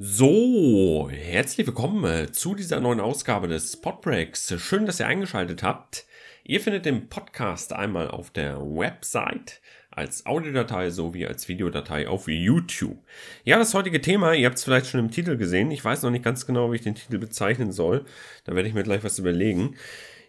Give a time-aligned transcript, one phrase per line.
[0.00, 4.54] So, herzlich willkommen äh, zu dieser neuen Ausgabe des Podbreaks.
[4.58, 6.06] Schön, dass ihr eingeschaltet habt.
[6.44, 13.04] Ihr findet den Podcast einmal auf der Website als Audiodatei sowie als Videodatei auf YouTube.
[13.42, 15.72] Ja, das heutige Thema, ihr habt es vielleicht schon im Titel gesehen.
[15.72, 18.04] Ich weiß noch nicht ganz genau, wie ich den Titel bezeichnen soll.
[18.44, 19.74] Da werde ich mir gleich was überlegen.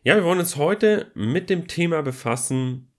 [0.02, 2.92] Ja, wir wollen uns heute mit dem Thema befassen,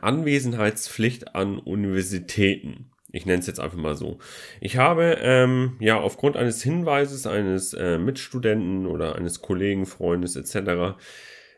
[0.00, 2.90] Anwesenheitspflicht an Universitäten.
[3.10, 4.18] Ich nenne es jetzt einfach mal so.
[4.60, 10.98] Ich habe ähm, ja aufgrund eines Hinweises eines äh, Mitstudenten oder eines Kollegen, Freundes etc.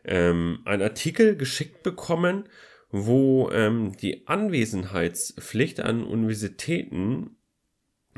[0.05, 2.45] Ähm, einen Artikel geschickt bekommen,
[2.89, 7.37] wo ähm, die Anwesenheitspflicht an Universitäten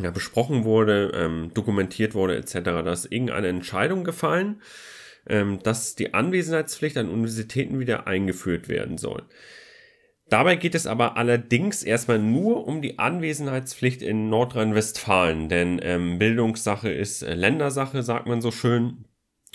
[0.02, 2.54] ja, besprochen wurde, ähm, dokumentiert wurde etc.
[2.64, 4.62] Da ist irgendeine Entscheidung gefallen,
[5.28, 9.24] ähm, dass die Anwesenheitspflicht an Universitäten wieder eingeführt werden soll.
[10.34, 16.90] Dabei geht es aber allerdings erstmal nur um die Anwesenheitspflicht in Nordrhein-Westfalen, denn ähm, Bildungssache
[16.90, 19.06] ist äh, Ländersache, sagt man so schön.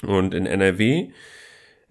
[0.06, 1.10] Und in NRW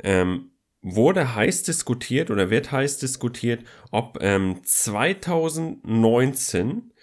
[0.01, 6.93] ähm, wurde heiß diskutiert oder wird heiß diskutiert, ob ähm, 2019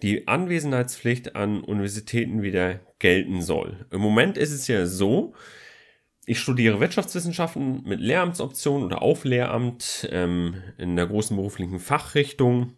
[0.00, 3.84] die Anwesenheitspflicht an Universitäten wieder gelten soll.
[3.90, 5.34] Im Moment ist es ja so,
[6.26, 12.72] ich studiere Wirtschaftswissenschaften mit Lehramtsoption oder auf Lehramt ähm, in der großen beruflichen Fachrichtung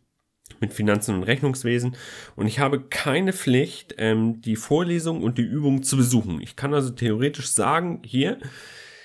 [0.61, 1.97] mit Finanzen und Rechnungswesen
[2.37, 6.41] und ich habe keine Pflicht, ähm, die Vorlesung und die Übung zu besuchen.
[6.41, 8.39] Ich kann also theoretisch sagen, hier,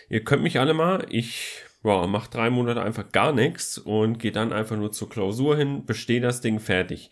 [0.10, 4.36] ihr könnt mich alle mal, ich wow, macht drei Monate einfach gar nichts und geht
[4.36, 7.10] dann einfach nur zur Klausur hin, besteht das Ding fertig.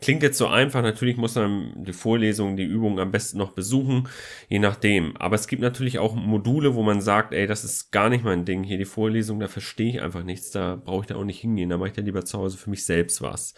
[0.00, 4.08] Klingt jetzt so einfach, natürlich muss man die Vorlesung, die Übung am besten noch besuchen,
[4.48, 5.16] je nachdem.
[5.16, 8.44] Aber es gibt natürlich auch Module, wo man sagt, ey, das ist gar nicht mein
[8.44, 11.40] Ding, hier die Vorlesung, da verstehe ich einfach nichts, da brauche ich da auch nicht
[11.40, 13.54] hingehen, da mache ich dann lieber zu Hause für mich selbst was.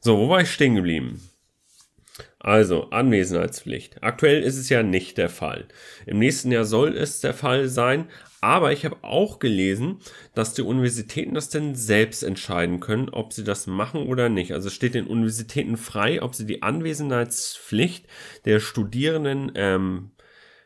[0.00, 1.22] So, wo war ich stehen geblieben?
[2.38, 4.02] Also, Anwesenheitspflicht.
[4.02, 5.66] Aktuell ist es ja nicht der Fall.
[6.04, 8.08] Im nächsten Jahr soll es der Fall sein,
[8.44, 10.00] aber ich habe auch gelesen,
[10.34, 14.52] dass die Universitäten das denn selbst entscheiden können, ob sie das machen oder nicht.
[14.52, 18.06] Also steht den Universitäten frei, ob sie die Anwesenheitspflicht
[18.44, 20.10] der Studierenden ähm,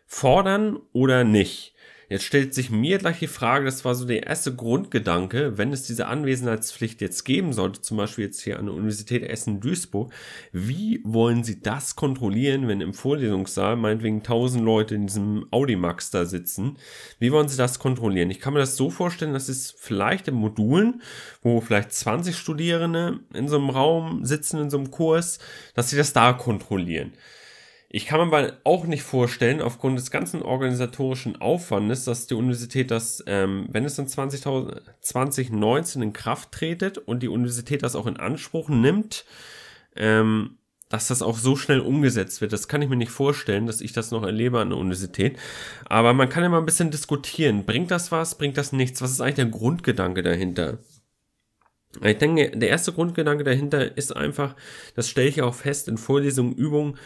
[0.06, 1.76] fordern oder nicht.
[2.10, 5.82] Jetzt stellt sich mir gleich die Frage, das war so der erste Grundgedanke, wenn es
[5.82, 10.10] diese Anwesenheitspflicht jetzt geben sollte, zum Beispiel jetzt hier an der Universität Essen-Duisburg,
[10.50, 16.24] wie wollen Sie das kontrollieren, wenn im Vorlesungssaal meinetwegen tausend Leute in diesem Audimax da
[16.24, 16.78] sitzen?
[17.18, 18.30] Wie wollen Sie das kontrollieren?
[18.30, 21.02] Ich kann mir das so vorstellen, dass es vielleicht in Modulen,
[21.42, 25.40] wo vielleicht 20 Studierende in so einem Raum sitzen, in so einem Kurs,
[25.74, 27.12] dass sie das da kontrollieren.
[27.90, 32.90] Ich kann mir aber auch nicht vorstellen, aufgrund des ganzen organisatorischen Aufwandes, dass die Universität
[32.90, 34.42] das, ähm, wenn es in 20
[35.00, 39.24] 2019 in Kraft tretet und die Universität das auch in Anspruch nimmt,
[39.96, 40.58] ähm,
[40.90, 42.52] dass das auch so schnell umgesetzt wird.
[42.52, 45.38] Das kann ich mir nicht vorstellen, dass ich das noch erlebe an der Universität.
[45.86, 47.64] Aber man kann ja mal ein bisschen diskutieren.
[47.64, 48.36] Bringt das was?
[48.36, 49.00] Bringt das nichts?
[49.02, 50.78] Was ist eigentlich der Grundgedanke dahinter?
[52.02, 54.54] Ich denke, der erste Grundgedanke dahinter ist einfach,
[54.94, 56.98] das stelle ich auch fest in Vorlesungen, Übungen,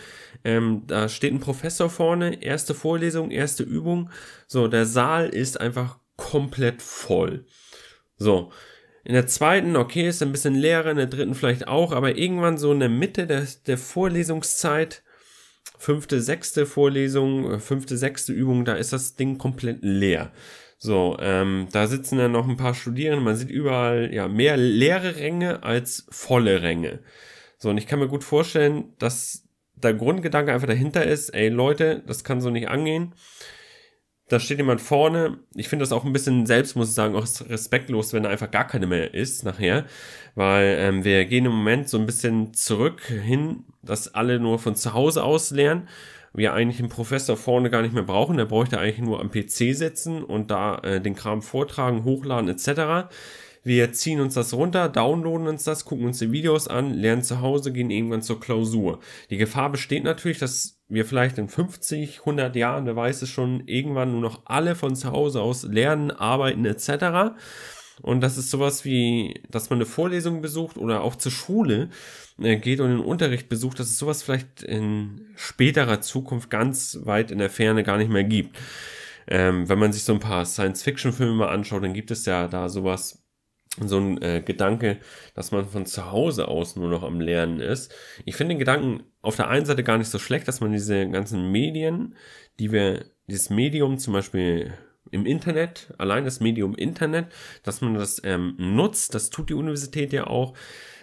[0.44, 4.10] ähm, da steht ein Professor vorne, erste Vorlesung, erste Übung,
[4.48, 7.46] so, der Saal ist einfach komplett voll.
[8.16, 8.50] So,
[9.04, 12.58] in der zweiten, okay, ist ein bisschen leerer, in der dritten vielleicht auch, aber irgendwann
[12.58, 15.02] so in der Mitte der, der Vorlesungszeit,
[15.78, 20.32] fünfte, sechste Vorlesung, fünfte, sechste Übung, da ist das Ding komplett leer.
[20.84, 23.22] So, ähm, da sitzen dann noch ein paar Studierende.
[23.22, 26.98] Man sieht überall ja mehr leere Ränge als volle Ränge.
[27.56, 29.44] So, und ich kann mir gut vorstellen, dass
[29.76, 33.14] der Grundgedanke einfach dahinter ist, ey Leute, das kann so nicht angehen.
[34.32, 35.36] Da steht jemand vorne.
[35.54, 38.50] Ich finde das auch ein bisschen selbst, muss ich sagen, auch respektlos, wenn da einfach
[38.50, 39.84] gar keine mehr ist nachher.
[40.34, 44.74] Weil ähm, wir gehen im Moment so ein bisschen zurück hin, dass alle nur von
[44.74, 45.86] zu Hause aus lernen
[46.34, 48.38] wir eigentlich einen Professor vorne gar nicht mehr brauchen.
[48.38, 53.12] Der bräuchte eigentlich nur am PC sitzen und da äh, den Kram vortragen, hochladen etc.
[53.64, 57.40] Wir ziehen uns das runter, downloaden uns das, gucken uns die Videos an, lernen zu
[57.40, 58.98] Hause, gehen irgendwann zur Klausur.
[59.30, 63.66] Die Gefahr besteht natürlich, dass wir vielleicht in 50, 100 Jahren, wer weiß es schon,
[63.66, 67.36] irgendwann nur noch alle von zu Hause aus lernen, arbeiten etc.
[68.00, 71.90] Und das ist sowas wie, dass man eine Vorlesung besucht oder auch zur Schule
[72.40, 77.30] äh, geht und den Unterricht besucht, dass es sowas vielleicht in späterer Zukunft ganz weit
[77.30, 78.58] in der Ferne gar nicht mehr gibt.
[79.28, 82.68] Ähm, wenn man sich so ein paar Science-Fiction-Filme mal anschaut, dann gibt es ja da
[82.68, 83.21] sowas,
[83.80, 84.98] so ein äh, Gedanke,
[85.34, 87.94] dass man von zu Hause aus nur noch am Lernen ist.
[88.24, 91.08] Ich finde den Gedanken auf der einen Seite gar nicht so schlecht, dass man diese
[91.08, 92.14] ganzen Medien,
[92.58, 94.74] die wir, dieses Medium zum Beispiel
[95.10, 97.26] im Internet, allein das Medium Internet,
[97.62, 99.14] dass man das ähm, nutzt.
[99.14, 100.54] Das tut die Universität ja auch,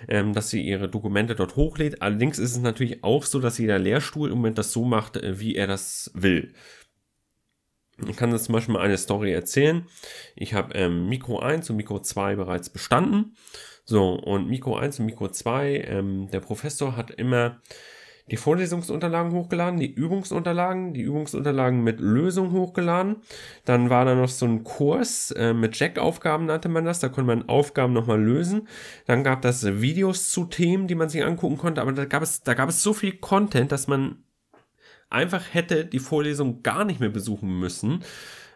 [0.07, 2.01] ähm, dass sie ihre Dokumente dort hochlädt.
[2.01, 5.39] Allerdings ist es natürlich auch so, dass jeder Lehrstuhl im Moment das so macht, äh,
[5.39, 6.53] wie er das will.
[8.07, 9.85] Ich kann jetzt zum Beispiel mal eine Story erzählen.
[10.35, 13.35] Ich habe ähm, Mikro 1 und Mikro 2 bereits bestanden.
[13.85, 17.61] So, und Mikro 1 und Mikro 2, ähm, der Professor hat immer
[18.29, 23.17] die Vorlesungsunterlagen hochgeladen, die Übungsunterlagen, die Übungsunterlagen mit Lösung hochgeladen.
[23.65, 26.99] Dann war da noch so ein Kurs äh, mit Jack-Aufgaben, nannte man das.
[26.99, 28.67] Da konnte man Aufgaben nochmal lösen.
[29.07, 31.81] Dann gab es Videos zu Themen, die man sich angucken konnte.
[31.81, 34.23] Aber da gab es, da gab es so viel Content, dass man
[35.09, 38.03] einfach hätte die Vorlesung gar nicht mehr besuchen müssen.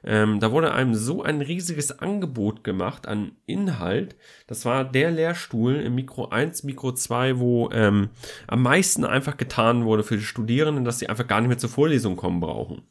[0.06, 4.18] Ähm, da wurde einem so ein riesiges Angebot gemacht an Inhalt.
[4.48, 8.10] Das war der Lehrstuhl im Mikro 1, Mikro 2, wo ähm,
[8.48, 11.70] am meisten einfach getan wurde für die Studierenden, dass sie einfach gar nicht mehr zur
[11.70, 12.84] Vorlesung kommen brauchen.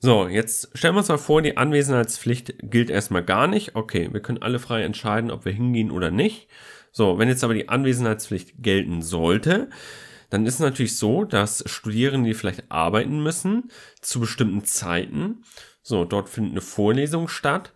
[0.00, 3.74] So, jetzt stellen wir uns mal vor, die Anwesenheitspflicht gilt erstmal gar nicht.
[3.74, 6.46] Okay, wir können alle frei entscheiden, ob wir hingehen oder nicht.
[6.92, 9.70] So, wenn jetzt aber die Anwesenheitspflicht gelten sollte,
[10.30, 13.70] dann ist es natürlich so, dass Studierende, die vielleicht arbeiten müssen,
[14.00, 15.42] zu bestimmten Zeiten,
[15.82, 17.72] so, dort findet eine Vorlesung statt,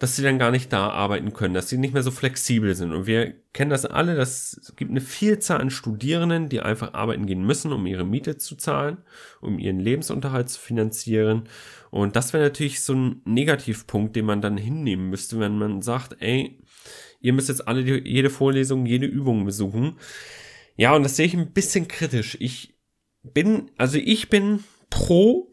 [0.00, 2.92] dass sie dann gar nicht da arbeiten können, dass sie nicht mehr so flexibel sind.
[2.92, 7.26] Und wir kennen das alle, dass es gibt eine Vielzahl an Studierenden, die einfach arbeiten
[7.26, 8.98] gehen müssen, um ihre Miete zu zahlen,
[9.42, 11.44] um ihren Lebensunterhalt zu finanzieren.
[11.90, 16.16] Und das wäre natürlich so ein Negativpunkt, den man dann hinnehmen müsste, wenn man sagt,
[16.20, 16.58] ey,
[17.20, 19.98] ihr müsst jetzt alle die, jede Vorlesung, jede Übung besuchen.
[20.80, 22.38] Ja, und das sehe ich ein bisschen kritisch.
[22.40, 22.74] Ich
[23.22, 25.52] bin, also ich bin pro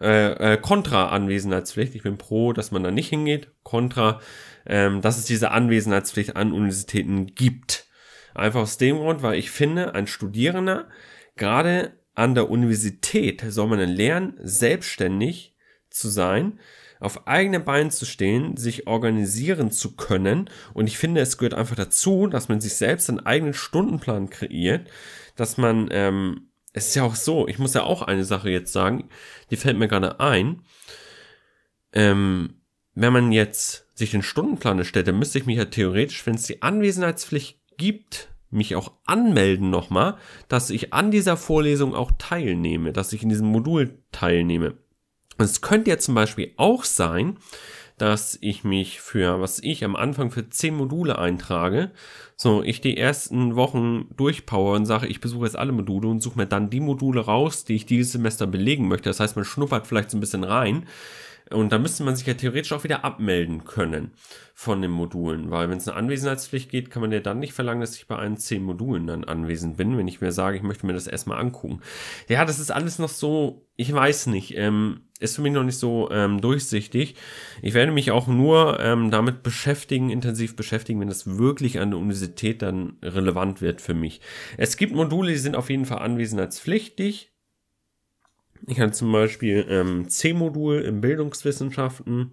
[0.00, 1.94] äh, äh, Kontra Anwesenheitspflicht.
[1.94, 3.52] Ich bin pro, dass man da nicht hingeht.
[3.64, 4.22] Kontra,
[4.64, 7.86] ähm, dass es diese Anwesenheitspflicht an Universitäten gibt.
[8.34, 10.88] Einfach aus dem Grund, weil ich finde, ein Studierender,
[11.36, 15.54] gerade an der Universität, soll man lernen, selbstständig
[15.90, 16.58] zu sein
[17.00, 20.50] auf eigenen Beinen zu stehen, sich organisieren zu können.
[20.74, 24.88] Und ich finde, es gehört einfach dazu, dass man sich selbst einen eigenen Stundenplan kreiert,
[25.36, 28.72] dass man, ähm, es ist ja auch so, ich muss ja auch eine Sache jetzt
[28.72, 29.08] sagen,
[29.50, 30.62] die fällt mir gerade ein.
[31.92, 32.54] Ähm,
[32.94, 36.44] wenn man jetzt sich den Stundenplan erstellt, dann müsste ich mich ja theoretisch, wenn es
[36.44, 40.16] die Anwesenheitspflicht gibt, mich auch anmelden nochmal,
[40.48, 44.74] dass ich an dieser Vorlesung auch teilnehme, dass ich in diesem Modul teilnehme.
[45.38, 47.38] Es könnte ja zum Beispiel auch sein,
[47.96, 51.90] dass ich mich für, was ich am Anfang für zehn Module eintrage,
[52.36, 56.38] so ich die ersten Wochen durchpower und sage, ich besuche jetzt alle Module und suche
[56.38, 59.10] mir dann die Module raus, die ich dieses Semester belegen möchte.
[59.10, 60.86] Das heißt, man schnuppert vielleicht so ein bisschen rein.
[61.50, 64.12] Und da müsste man sich ja theoretisch auch wieder abmelden können
[64.54, 67.80] von den Modulen, weil wenn es eine Anwesenheitspflicht geht, kann man ja dann nicht verlangen,
[67.80, 70.84] dass ich bei allen zehn Modulen dann anwesend bin, wenn ich mir sage, ich möchte
[70.84, 71.80] mir das erstmal angucken.
[72.28, 75.78] Ja, das ist alles noch so, ich weiß nicht, ähm, ist für mich noch nicht
[75.78, 77.16] so ähm, durchsichtig.
[77.62, 81.98] Ich werde mich auch nur ähm, damit beschäftigen, intensiv beschäftigen, wenn das wirklich an der
[81.98, 84.20] Universität dann relevant wird für mich.
[84.56, 87.32] Es gibt Module, die sind auf jeden Fall anwesenheitspflichtig.
[88.66, 92.32] Ich hatte zum Beispiel ähm, C-Modul in Bildungswissenschaften.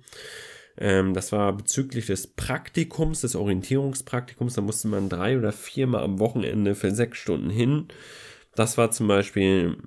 [0.77, 4.55] Ähm, das war bezüglich des Praktikums, des Orientierungspraktikums.
[4.55, 7.87] Da musste man drei oder viermal am Wochenende für sechs Stunden hin.
[8.55, 9.77] Das war zum Beispiel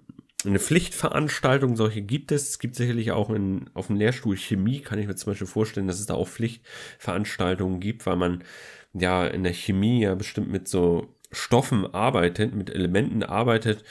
[0.45, 2.51] eine Pflichtveranstaltung, solche gibt es.
[2.51, 5.89] Es gibt sicherlich auch in, auf dem Lehrstuhl Chemie, kann ich mir zum Beispiel vorstellen,
[5.89, 8.45] dass es da auch Pflichtveranstaltungen gibt, weil man
[8.93, 13.85] ja in der Chemie ja bestimmt mit so Stoffen arbeitet, mit Elementen arbeitet,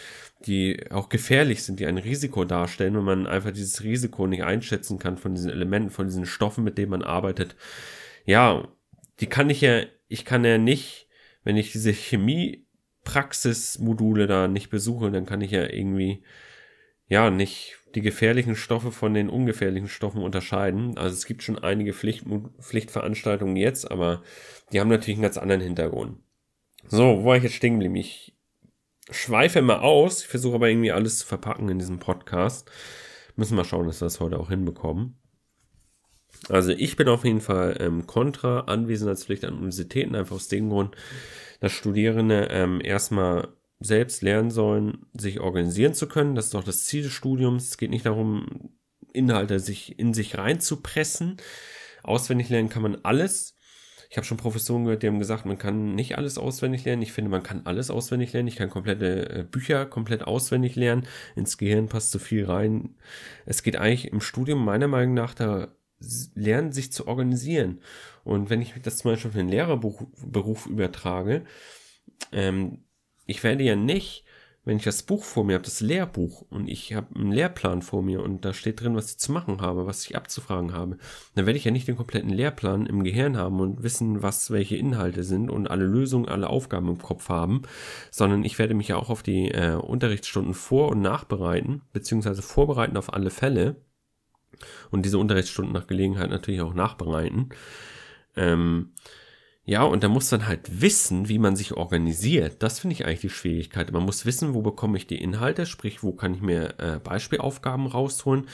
[0.45, 4.99] die auch gefährlich sind, die ein Risiko darstellen, wenn man einfach dieses Risiko nicht einschätzen
[4.99, 7.55] kann von diesen Elementen, von diesen Stoffen, mit denen man arbeitet.
[8.25, 8.67] Ja,
[9.19, 11.07] die kann ich ja, ich kann ja nicht,
[11.43, 11.93] wenn ich diese
[13.07, 16.23] Chemie-Praxismodule da nicht besuche, dann kann ich ja irgendwie,
[17.07, 20.97] ja, nicht die gefährlichen Stoffe von den ungefährlichen Stoffen unterscheiden.
[20.97, 22.25] Also es gibt schon einige Pflicht,
[22.59, 24.21] Pflichtveranstaltungen jetzt, aber
[24.71, 26.19] die haben natürlich einen ganz anderen Hintergrund.
[26.87, 27.95] So, wo war ich jetzt stehen geblieben?
[27.95, 28.35] Ich
[29.09, 30.21] schweife mal aus.
[30.21, 32.69] Ich versuche aber irgendwie alles zu verpacken in diesem Podcast.
[33.35, 35.17] Müssen wir schauen, dass wir das heute auch hinbekommen.
[36.49, 40.95] Also ich bin auf jeden Fall ähm, kontra Anwesenheitspflicht an Universitäten, einfach aus dem Grund,
[41.59, 46.35] dass Studierende ähm, erstmal selbst lernen sollen, sich organisieren zu können.
[46.35, 47.69] Das ist doch das Ziel des Studiums.
[47.69, 48.71] Es geht nicht darum,
[49.13, 51.37] Inhalte sich in sich reinzupressen.
[52.03, 53.55] Auswendig lernen kann man alles.
[54.09, 57.01] Ich habe schon Professoren gehört, die haben gesagt, man kann nicht alles auswendig lernen.
[57.01, 58.47] Ich finde, man kann alles auswendig lernen.
[58.47, 61.05] Ich kann komplette äh, Bücher komplett auswendig lernen.
[61.35, 62.95] Ins Gehirn passt zu viel rein.
[63.45, 65.67] Es geht eigentlich im Studium meiner Meinung nach da
[66.35, 67.81] lernen, sich zu organisieren.
[68.23, 71.43] Und wenn ich das zum Beispiel auf den Lehrerberuf übertrage,
[72.31, 72.83] ähm,
[73.25, 74.25] ich werde ja nicht
[74.67, 78.03] wenn ich das Buch vor mir habe, das Lehrbuch, und ich habe einen Lehrplan vor
[78.03, 80.97] mir und da steht drin, was ich zu machen habe, was ich abzufragen habe,
[81.35, 84.75] dann werde ich ja nicht den kompletten Lehrplan im Gehirn haben und wissen, was welche
[84.75, 87.61] Inhalte sind und alle Lösungen, alle Aufgaben im Kopf haben,
[88.11, 92.97] sondern ich werde mich ja auch auf die äh, Unterrichtsstunden vor- und nachbereiten, beziehungsweise vorbereiten
[92.97, 93.77] auf alle Fälle
[94.91, 97.49] und diese Unterrichtsstunden nach Gelegenheit natürlich auch nachbereiten.
[98.35, 98.93] Ähm,
[99.69, 102.63] ja, und da muss man halt wissen, wie man sich organisiert.
[102.63, 103.91] Das finde ich eigentlich die Schwierigkeit.
[103.91, 107.85] Man muss wissen, wo bekomme ich die Inhalte, sprich, wo kann ich mir äh, Beispielaufgaben
[107.87, 108.47] rausholen,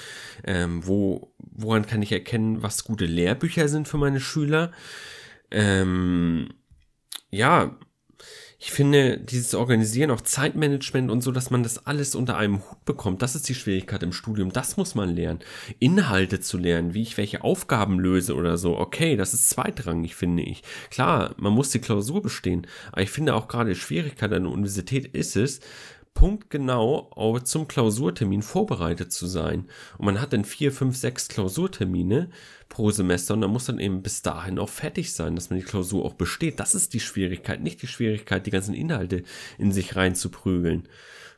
[0.43, 4.71] ähm, wo, woran kann ich erkennen, was gute Lehrbücher sind für meine Schüler.
[5.51, 6.49] Ähm,
[7.29, 7.77] ja,
[8.65, 12.85] ich finde, dieses Organisieren, auch Zeitmanagement und so, dass man das alles unter einem Hut
[12.85, 14.53] bekommt, das ist die Schwierigkeit im Studium.
[14.53, 15.39] Das muss man lernen.
[15.79, 18.77] Inhalte zu lernen, wie ich welche Aufgaben löse oder so.
[18.77, 20.63] Okay, das ist zweitrangig, finde ich.
[20.89, 22.65] Klar, man muss die Klausur bestehen.
[22.93, 25.59] Aber ich finde auch gerade die Schwierigkeit an der Universität ist es,
[26.13, 29.65] punktgenau zum Klausurtermin vorbereitet zu sein.
[29.97, 32.29] Und man hat dann vier, fünf, sechs Klausurtermine
[32.69, 35.65] pro Semester und dann muss dann eben bis dahin auch fertig sein, dass man die
[35.65, 36.59] Klausur auch besteht.
[36.59, 39.23] Das ist die Schwierigkeit, nicht die Schwierigkeit, die ganzen Inhalte
[39.57, 40.87] in sich reinzuprügeln.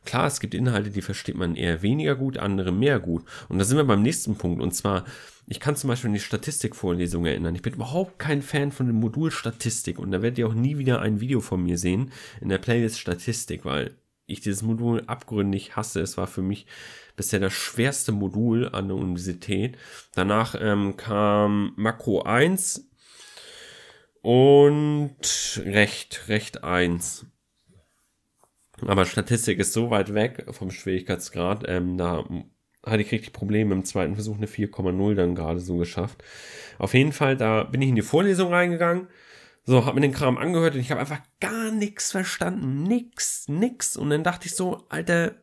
[0.06, 3.24] Klar, es gibt Inhalte, die versteht man eher weniger gut, andere mehr gut.
[3.48, 4.62] Und da sind wir beim nächsten Punkt.
[4.62, 5.04] Und zwar,
[5.48, 7.56] ich kann zum Beispiel an die Statistikvorlesung erinnern.
[7.56, 9.98] Ich bin überhaupt kein Fan von dem Modul Statistik.
[9.98, 13.00] Und da werdet ihr auch nie wieder ein Video von mir sehen in der Playlist
[13.00, 16.00] Statistik, weil ich dieses Modul abgründig hasse.
[16.00, 16.66] Es war für mich
[17.16, 19.76] bisher das schwerste Modul an der Universität.
[20.14, 22.90] Danach ähm, kam Makro 1
[24.22, 27.26] und Recht, Recht 1.
[28.82, 32.24] Aber Statistik ist so weit weg vom Schwierigkeitsgrad, ähm, da
[32.84, 36.22] hatte ich richtig Probleme im zweiten Versuch eine 4,0 dann gerade so geschafft.
[36.78, 39.08] Auf jeden Fall, da bin ich in die Vorlesung reingegangen
[39.68, 42.84] so, hab mir den Kram angehört und ich habe einfach gar nichts verstanden.
[42.84, 43.96] Nix, nix.
[43.96, 45.34] Und dann dachte ich so, Alter,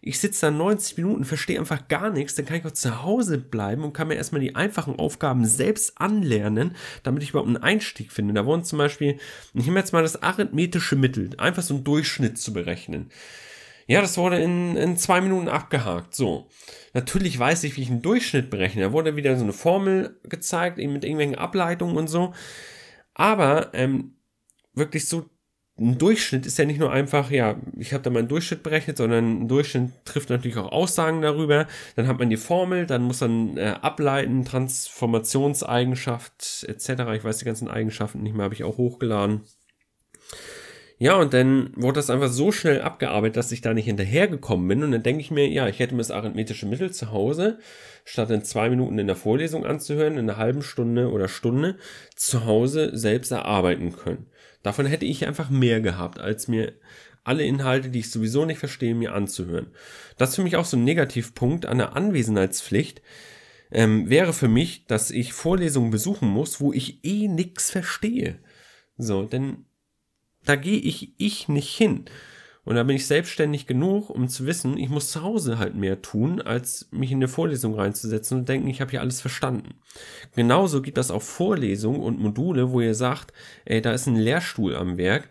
[0.00, 3.38] ich sitze da 90 Minuten, verstehe einfach gar nichts, dann kann ich auch zu Hause
[3.38, 8.12] bleiben und kann mir erstmal die einfachen Aufgaben selbst anlernen, damit ich überhaupt einen Einstieg
[8.12, 8.34] finde.
[8.34, 9.18] Da wurden zum Beispiel,
[9.54, 13.10] ich nehme jetzt mal das arithmetische Mittel, einfach so einen Durchschnitt zu berechnen.
[13.86, 16.14] Ja, das wurde in, in zwei Minuten abgehakt.
[16.14, 16.48] So.
[16.92, 18.82] Natürlich weiß ich, wie ich einen Durchschnitt berechne.
[18.82, 22.34] Da wurde wieder so eine Formel gezeigt, eben mit irgendwelchen Ableitungen und so.
[23.14, 24.16] Aber ähm,
[24.74, 25.30] wirklich so
[25.76, 28.96] ein Durchschnitt ist ja nicht nur einfach, ja, ich habe da mal einen Durchschnitt berechnet,
[28.96, 31.66] sondern ein Durchschnitt trifft natürlich auch Aussagen darüber.
[31.96, 36.90] Dann hat man die Formel, dann muss man äh, ableiten, Transformationseigenschaft etc.
[37.14, 39.40] Ich weiß die ganzen Eigenschaften nicht mehr, habe ich auch hochgeladen.
[40.98, 44.84] Ja, und dann wurde das einfach so schnell abgearbeitet, dass ich da nicht hinterhergekommen bin.
[44.84, 47.58] Und dann denke ich mir, ja, ich hätte mir das arithmetische Mittel zu Hause,
[48.04, 51.78] statt in zwei Minuten in der Vorlesung anzuhören, in einer halben Stunde oder Stunde
[52.14, 54.26] zu Hause selbst erarbeiten können.
[54.62, 56.72] Davon hätte ich einfach mehr gehabt, als mir
[57.24, 59.72] alle Inhalte, die ich sowieso nicht verstehe, mir anzuhören.
[60.16, 63.02] Das ist für mich auch so ein Negativpunkt an der Anwesenheitspflicht.
[63.72, 68.38] Ähm, wäre für mich, dass ich Vorlesungen besuchen muss, wo ich eh nix verstehe.
[68.96, 69.64] So, denn
[70.44, 72.06] da gehe ich ich nicht hin.
[72.64, 76.00] Und da bin ich selbstständig genug, um zu wissen, ich muss zu Hause halt mehr
[76.00, 79.74] tun, als mich in eine Vorlesung reinzusetzen und denken, ich habe hier alles verstanden.
[80.34, 83.34] Genauso gibt das auch Vorlesungen und Module, wo ihr sagt,
[83.66, 85.28] ey, da ist ein Lehrstuhl am Werk,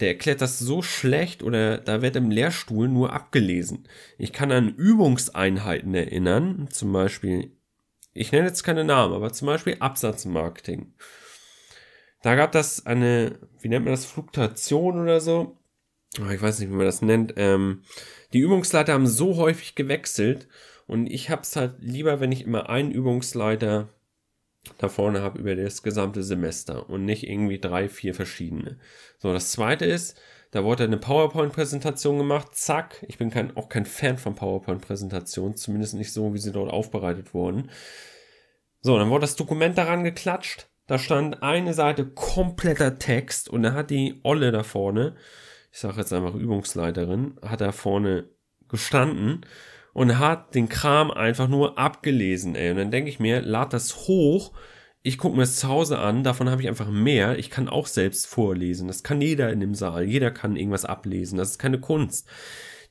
[0.00, 3.86] der erklärt das so schlecht oder da wird im Lehrstuhl nur abgelesen.
[4.18, 7.52] Ich kann an Übungseinheiten erinnern, zum Beispiel,
[8.12, 10.94] ich nenne jetzt keine Namen, aber zum Beispiel Absatzmarketing.
[12.24, 15.58] Da gab das eine, wie nennt man das, Fluktuation oder so.
[16.18, 17.34] Ah, ich weiß nicht, wie man das nennt.
[17.36, 17.82] Ähm,
[18.32, 20.48] die Übungsleiter haben so häufig gewechselt
[20.86, 23.90] und ich habe es halt lieber, wenn ich immer einen Übungsleiter
[24.78, 28.78] da vorne habe über das gesamte Semester und nicht irgendwie drei, vier verschiedene.
[29.18, 30.18] So, das zweite ist,
[30.50, 33.04] da wurde eine PowerPoint-Präsentation gemacht, zack.
[33.06, 37.34] Ich bin kein, auch kein Fan von PowerPoint-Präsentationen, zumindest nicht so, wie sie dort aufbereitet
[37.34, 37.68] wurden.
[38.80, 43.72] So, dann wurde das Dokument daran geklatscht, da stand eine Seite kompletter Text und da
[43.72, 45.14] hat die Olle da vorne,
[45.72, 48.28] ich sage jetzt einfach Übungsleiterin, hat da vorne
[48.68, 49.46] gestanden
[49.92, 52.70] und hat den Kram einfach nur abgelesen, ey.
[52.70, 54.52] Und dann denke ich mir, lad das hoch,
[55.06, 57.38] ich gucke mir das zu Hause an, davon habe ich einfach mehr.
[57.38, 58.88] Ich kann auch selbst vorlesen.
[58.88, 60.04] Das kann jeder in dem Saal.
[60.04, 61.36] Jeder kann irgendwas ablesen.
[61.36, 62.26] Das ist keine Kunst.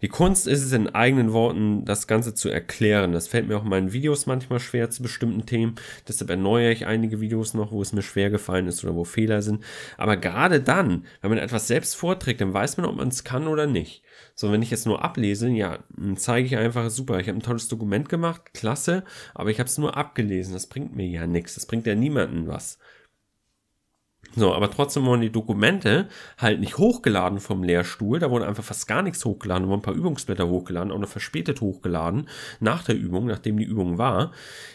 [0.03, 3.13] Die Kunst ist es in eigenen Worten, das Ganze zu erklären.
[3.13, 5.75] Das fällt mir auch in meinen Videos manchmal schwer zu bestimmten Themen.
[6.05, 9.41] Deshalb erneuere ich einige Videos noch, wo es mir schwer gefallen ist oder wo Fehler
[9.41, 9.63] sind.
[9.95, 13.47] Aber gerade dann, wenn man etwas selbst vorträgt, dann weiß man, ob man es kann
[13.47, 14.03] oder nicht.
[14.35, 17.43] So, wenn ich jetzt nur ablese, ja, dann zeige ich einfach, super, ich habe ein
[17.43, 20.51] tolles Dokument gemacht, klasse, aber ich habe es nur abgelesen.
[20.51, 21.55] Das bringt mir ja nichts.
[21.55, 22.77] Das bringt ja niemandem was.
[24.35, 26.07] So, aber trotzdem wurden die Dokumente
[26.39, 28.17] halt nicht hochgeladen vom Lehrstuhl.
[28.19, 31.09] Da wurde einfach fast gar nichts hochgeladen, da wurden ein paar Übungsblätter hochgeladen, auch noch
[31.09, 32.27] verspätet hochgeladen,
[32.59, 34.31] nach der Übung, nachdem die Übung war.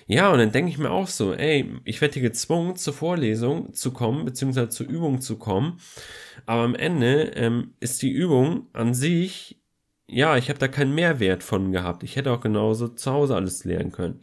[0.06, 3.74] Ja, und dann denke ich mir auch so, ey, ich werde hier gezwungen, zur Vorlesung
[3.74, 5.80] zu kommen, beziehungsweise zur Übung zu kommen.
[6.46, 9.60] Aber am Ende ähm, ist die Übung an sich,
[10.06, 12.02] ja, ich habe da keinen Mehrwert von gehabt.
[12.02, 14.20] Ich hätte auch genauso zu Hause alles lernen können.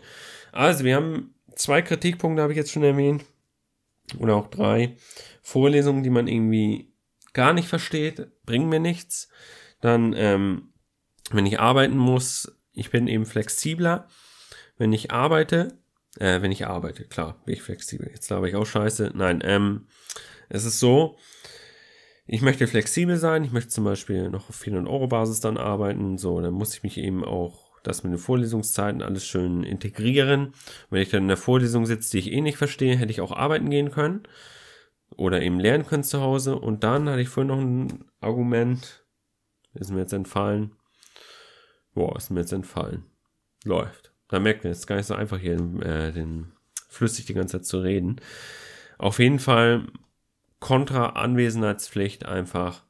[0.51, 3.23] Also, wir haben zwei Kritikpunkte, habe ich jetzt schon erwähnt
[4.19, 4.97] oder auch drei
[5.41, 6.93] Vorlesungen, die man irgendwie
[7.33, 9.29] gar nicht versteht, bringen mir nichts.
[9.81, 10.73] Dann, ähm,
[11.31, 14.07] wenn ich arbeiten muss, ich bin eben flexibler.
[14.77, 15.77] Wenn ich arbeite,
[16.19, 18.09] äh, wenn ich arbeite, klar, bin ich flexibel.
[18.09, 19.11] Jetzt glaube ich auch scheiße.
[19.15, 19.87] Nein, ähm,
[20.49, 21.17] es ist so,
[22.27, 23.43] ich möchte flexibel sein.
[23.43, 26.17] Ich möchte zum Beispiel noch auf 400 Euro Basis dann arbeiten.
[26.17, 30.53] So, dann muss ich mich eben auch das mit den Vorlesungszeiten alles schön integrieren.
[30.89, 33.31] Wenn ich dann in der Vorlesung sitze, die ich eh nicht verstehe, hätte ich auch
[33.31, 34.23] arbeiten gehen können
[35.15, 36.55] oder eben lernen können zu Hause.
[36.57, 39.05] Und dann hatte ich vorhin noch ein Argument,
[39.73, 40.71] ist mir jetzt entfallen.
[41.93, 43.05] Boah, ist mir jetzt entfallen.
[43.63, 44.11] Läuft.
[44.27, 46.51] Da merkt man, es ist gar nicht so einfach hier äh, den
[46.89, 48.21] flüssig die ganze Zeit zu reden.
[48.97, 49.87] Auf jeden Fall
[50.59, 52.83] kontra Anwesenheitspflicht einfach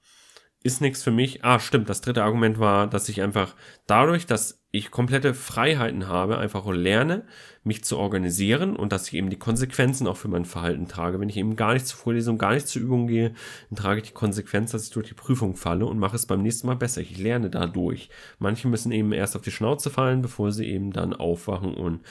[0.66, 1.46] ist nichts für mich.
[1.46, 1.90] Ah, stimmt.
[1.90, 7.24] Das dritte Argument war, dass ich einfach dadurch, dass ich komplette Freiheiten habe, einfach lerne,
[7.64, 11.20] mich zu organisieren und dass ich eben die Konsequenzen auch für mein Verhalten trage.
[11.20, 13.34] Wenn ich eben gar nicht zur Vorlesung, gar nicht zur Übung gehe,
[13.70, 16.42] dann trage ich die Konsequenz, dass ich durch die Prüfung falle und mache es beim
[16.42, 17.02] nächsten Mal besser.
[17.02, 18.10] Ich lerne dadurch.
[18.40, 22.02] Manche müssen eben erst auf die Schnauze fallen, bevor sie eben dann aufwachen und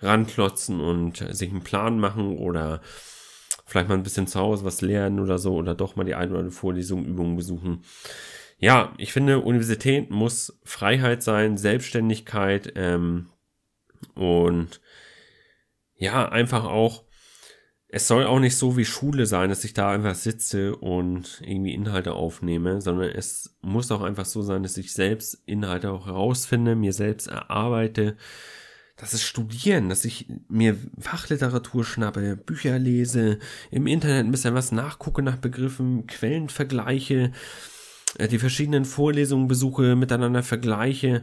[0.00, 2.80] ranklotzen und sich einen Plan machen oder
[3.66, 6.30] vielleicht mal ein bisschen zu Hause was lernen oder so oder doch mal die ein
[6.30, 7.82] oder andere Vorlesung, Übungen besuchen.
[8.58, 13.30] Ja, ich finde, Universität muss Freiheit sein, Selbstständigkeit ähm,
[14.14, 14.80] und
[15.96, 17.04] ja, einfach auch,
[17.88, 21.74] es soll auch nicht so wie Schule sein, dass ich da einfach sitze und irgendwie
[21.74, 26.74] Inhalte aufnehme, sondern es muss auch einfach so sein, dass ich selbst Inhalte auch herausfinde,
[26.74, 28.16] mir selbst erarbeite,
[28.96, 33.38] das ist Studieren, dass ich mir Fachliteratur schnappe, Bücher lese,
[33.70, 37.32] im Internet ein bisschen was nachgucke nach Begriffen, Quellen vergleiche,
[38.18, 41.22] die verschiedenen Vorlesungen besuche, miteinander vergleiche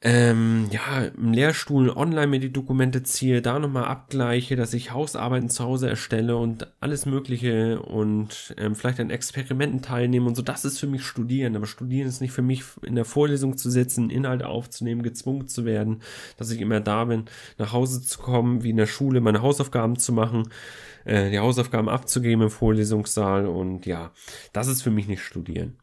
[0.00, 5.50] ähm, ja, im Lehrstuhl online mir die Dokumente ziehe, da nochmal abgleiche, dass ich Hausarbeiten
[5.50, 10.42] zu Hause erstelle und alles Mögliche und ähm, vielleicht an Experimenten teilnehme und so.
[10.42, 11.56] Das ist für mich Studieren.
[11.56, 15.64] Aber Studieren ist nicht für mich in der Vorlesung zu sitzen, Inhalte aufzunehmen, gezwungen zu
[15.64, 16.00] werden,
[16.36, 17.24] dass ich immer da bin,
[17.58, 20.44] nach Hause zu kommen, wie in der Schule, meine Hausaufgaben zu machen,
[21.08, 24.12] äh, die Hausaufgaben abzugeben im Vorlesungssaal und ja,
[24.52, 25.78] das ist für mich nicht Studieren.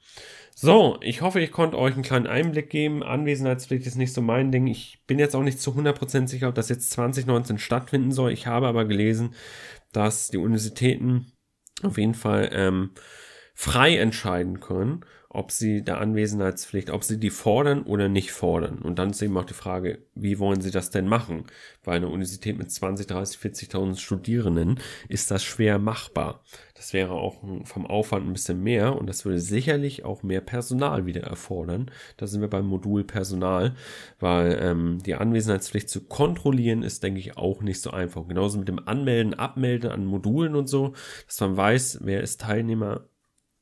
[0.57, 3.03] So, ich hoffe, ich konnte euch einen kleinen Einblick geben.
[3.03, 4.67] Anwesenheitspflicht ist nicht so mein Ding.
[4.67, 8.31] Ich bin jetzt auch nicht zu 100% sicher, ob das jetzt 2019 stattfinden soll.
[8.31, 9.33] Ich habe aber gelesen,
[9.91, 11.33] dass die Universitäten
[11.83, 12.91] auf jeden Fall ähm,
[13.53, 15.01] frei entscheiden können,
[15.36, 18.80] ob sie der Anwesenheitspflicht, ob sie die fordern oder nicht fordern.
[18.80, 21.45] Und dann ist eben auch die Frage, wie wollen sie das denn machen?
[21.84, 26.43] Bei einer Universität mit 20, 30, 40.000 Studierenden ist das schwer machbar.
[26.76, 31.06] Das wäre auch vom Aufwand ein bisschen mehr und das würde sicherlich auch mehr Personal
[31.06, 31.91] wieder erfordern.
[32.17, 33.76] Da sind wir beim Modul Personal,
[34.19, 38.28] weil ähm, die Anwesenheitspflicht zu kontrollieren ist, denke ich, auch nicht so einfach.
[38.28, 40.93] Genauso mit dem Anmelden, Abmelden an Modulen und so,
[41.28, 43.06] dass man weiß, wer ist Teilnehmer,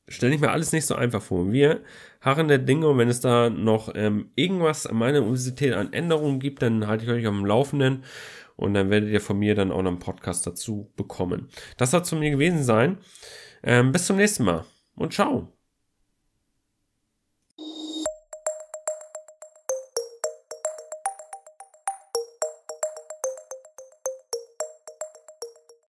[0.08, 1.52] stelle ich mir alles nicht so einfach vor.
[1.52, 1.80] Wir
[2.20, 6.40] harren der Dinge und wenn es da noch ähm, irgendwas an meiner Universität an Änderungen
[6.40, 8.04] gibt, dann halte ich euch am Laufenden
[8.56, 11.48] und dann werdet ihr von mir dann auch noch einen Podcast dazu bekommen.
[11.76, 12.98] Das soll zu mir gewesen sein.
[13.62, 14.64] Ähm, bis zum nächsten Mal
[14.94, 15.54] und ciao.